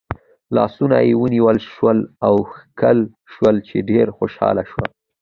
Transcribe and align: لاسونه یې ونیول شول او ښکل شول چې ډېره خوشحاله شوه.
لاسونه 0.55 0.97
یې 1.07 1.13
ونیول 1.21 1.57
شول 1.71 1.99
او 2.27 2.35
ښکل 2.55 2.99
شول 3.33 3.55
چې 3.67 3.77
ډېره 3.89 4.11
خوشحاله 4.17 4.63
شوه. 4.71 4.85